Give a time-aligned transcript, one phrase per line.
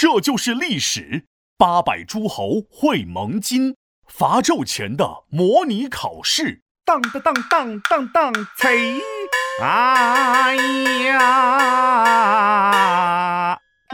[0.00, 1.26] 这就是历史。
[1.58, 3.76] 八百诸侯会盟金，
[4.08, 6.62] 伐纣前的模拟考试。
[6.86, 8.98] 当当当当当当，贼！
[9.62, 10.56] 哎
[11.04, 11.18] 呀！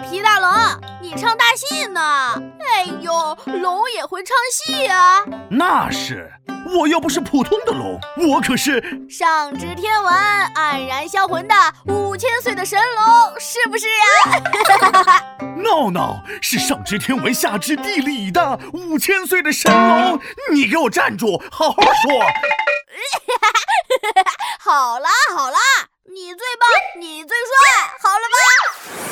[0.08, 0.48] 皮大龙，
[1.03, 2.00] 你唱大戏呢？
[2.60, 5.24] 哎呦，龙也会唱戏呀？
[5.50, 6.32] 那是。
[6.78, 10.12] 我又不是普通的龙，我可是上知天文、
[10.54, 11.54] 黯然销魂的
[11.86, 13.06] 五千岁的神龙，
[13.40, 13.96] 是不是呀？
[15.67, 20.20] 闹闹是上知天文、下知地理的五千岁的神龙，
[20.52, 21.92] 你给我站住，好好说。
[24.61, 25.59] 好啦好啦，
[26.05, 26.69] 你最棒，
[27.01, 27.52] 你最帅，
[28.01, 28.37] 好了吧？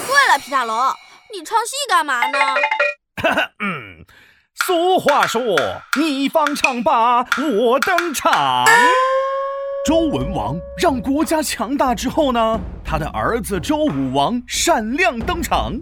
[0.07, 0.95] 对了，皮大龙，
[1.33, 2.39] 你唱戏干嘛呢？
[3.61, 4.05] 嗯。
[4.67, 5.43] 俗话说
[6.01, 8.65] ：“你方唱罢我登场。”
[9.85, 15.75] 周文王让国家强大之后呢，他的儿子周武王闪亮登场，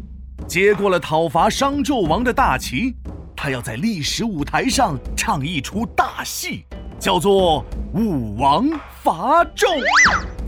[0.46, 2.94] 接过了讨伐商纣王的大旗。
[3.36, 6.64] 他要在历史舞台上唱一出大戏，
[6.98, 7.64] 叫做
[7.98, 8.68] 《武王
[9.02, 9.78] 伐纣》。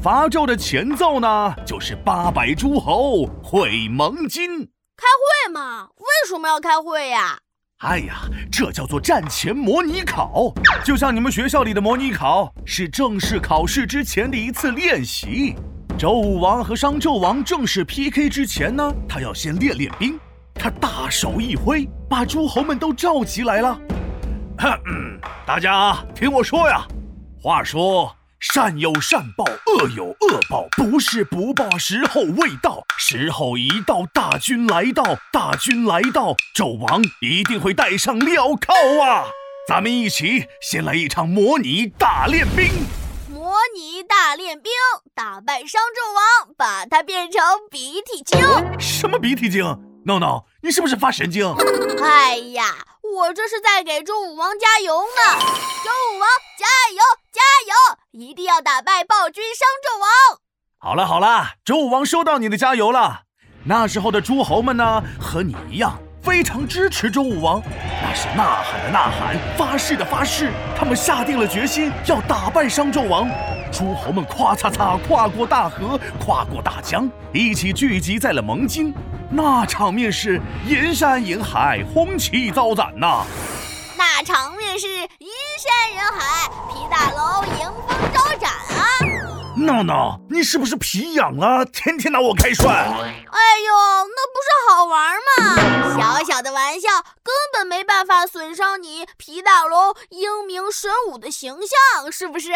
[0.03, 4.49] 伐纣的前奏呢，就是八百诸侯会盟金。
[4.97, 5.07] 开
[5.49, 5.89] 会嘛？
[5.97, 7.39] 为什么要开会呀？
[7.79, 15.57] 哎呀，这叫做战前模拟考，就像你们学校里的模拟考，是正式考试之前的一次练习。
[16.05, 20.21] 周武王和商纣王正式 PK 之前呢，他要先练练兵。
[20.53, 23.81] 他大手一挥，把诸侯们都召集来了。
[24.59, 24.79] 哼
[25.47, 26.87] 大家听我说呀，
[27.41, 28.15] 话说。
[28.39, 32.85] 善有善报，恶有恶报，不是不报，时候未到。
[32.99, 39.25] 时候一到，大军来到，大军来到，纣王一定会带上镣铐啊！
[39.67, 42.69] 咱们一起先来一场模拟大练兵。
[43.65, 44.71] 模拟大练兵，
[45.15, 48.39] 打败商纣王，把他变成鼻涕精。
[48.79, 49.65] 什么鼻涕精？
[50.05, 51.51] 闹闹，你是不是发神经？
[52.03, 55.41] 哎呀，我这是在给周武王加油呢！
[55.83, 57.01] 周武王加油
[57.33, 57.73] 加油，
[58.11, 60.41] 一定要打败暴君商纣王！
[60.77, 63.23] 好了好了，周武王收到你的加油了。
[63.65, 67.63] 那时候的诸侯们呢，和你一样，非常支持周武王，
[68.03, 73.29] 那是呐喊的呐喊，发誓的发誓，他们下定了决心要打败商纣王。
[73.71, 78.95] 诸侯们咵嚓嚓跨过大河，跨过大江，一起聚集在了盟津。
[79.31, 83.25] 那场面是银山银海，红旗招展呐！
[83.99, 88.81] 那场面是银山人海，皮大龙迎风招展啊！
[89.57, 91.65] 闹闹，你是不是皮痒了？
[91.67, 92.75] 天天拿我开涮！
[92.75, 92.97] 哎呦，
[94.09, 95.34] 那不是好玩吗？
[96.35, 96.89] 小小的玩笑
[97.23, 102.49] 根本没办法损伤你皮大龙英明神武的形象，是不是？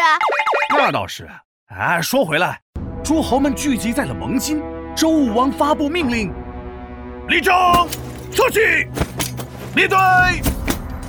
[0.77, 1.29] 那倒是。
[1.67, 2.59] 哎，说回来，
[3.01, 4.61] 诸侯们聚集在了盟津，
[4.97, 6.29] 周武王发布命令。
[7.29, 7.55] 立正，
[8.35, 8.85] 出去，
[9.75, 9.97] 列队，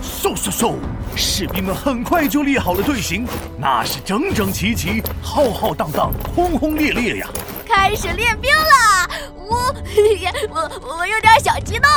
[0.01, 0.77] 嗖嗖嗖！
[1.17, 3.27] 士兵们很快就列好了队形，
[3.59, 7.27] 那是整整齐齐、浩浩荡荡、轰轰烈烈呀！
[7.67, 9.75] 开始练兵了，我
[10.55, 11.91] 我我有点小激动。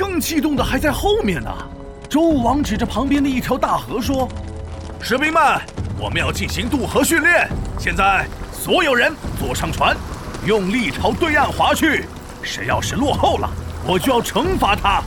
[0.00, 1.50] 更激动的还在后面呢。
[2.08, 4.26] 周武王指着旁边的一条大河说
[4.98, 5.60] ：“士兵们，
[5.98, 7.46] 我们要进行渡河训练。
[7.78, 9.94] 现在，所有人坐上船，
[10.46, 12.06] 用力朝对岸划去。
[12.42, 13.50] 谁要是落后了，”
[13.86, 15.02] 我就要惩罚他。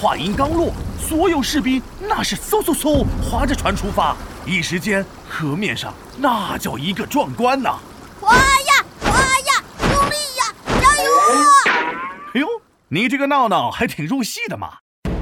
[0.00, 4.16] 话音刚落，所有士兵那是嗖嗖嗖划着船出发，
[4.46, 7.76] 一时间河面上那叫一个壮观呐呀
[8.22, 11.36] 划呀，用力呀，加油啊！
[12.32, 12.46] 哎呦，
[12.88, 14.74] 你这个闹闹还挺入戏的嘛！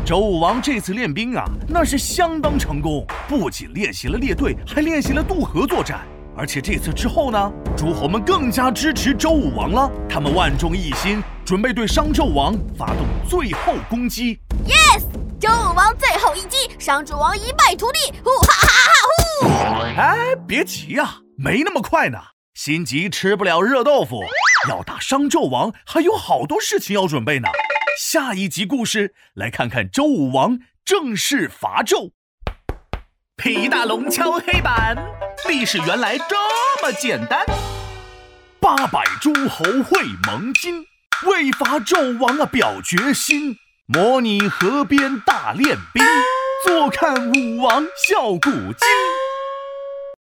[0.05, 6.07] 周武王这次练兵啊，那是相当成功，不仅练习了列队，还练习了渡河作战。
[6.37, 11.23] 而且这次之后呢，诸侯们更加支持周武王了，他们万众一心。
[11.43, 14.39] 准备对商纣王发动最后攻击。
[14.67, 15.05] Yes，
[15.41, 18.13] 周武王最后一击，商纣王一败涂地。
[18.23, 19.99] 呼哈哈哈呼！
[19.99, 22.19] 哎，别急呀，没那么快呢。
[22.53, 24.21] 心急吃不了热豆腐，
[24.69, 27.49] 要打商纣王还有好多事情要准备呢。
[28.01, 32.13] 下一集故事，来看看周武王正式伐纣。
[33.37, 34.97] 皮大龙敲黑板，
[35.49, 36.37] 历史原来这
[36.83, 37.45] 么简单。
[38.61, 40.87] 八百诸侯会盟津。
[41.27, 43.57] 为伐纣王啊，表决心，
[43.87, 46.05] 模拟河边大练兵，
[46.67, 49.24] 坐看武王笑古今。